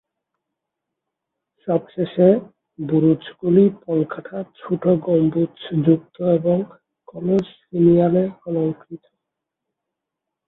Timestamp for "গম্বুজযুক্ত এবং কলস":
5.05-7.47